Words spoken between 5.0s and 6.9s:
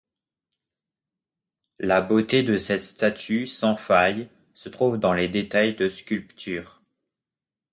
les détails de sculpture.